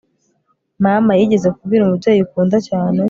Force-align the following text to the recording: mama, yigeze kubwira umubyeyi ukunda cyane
mama, 0.83 1.11
yigeze 1.19 1.47
kubwira 1.55 1.81
umubyeyi 1.83 2.21
ukunda 2.27 2.57
cyane 2.67 2.97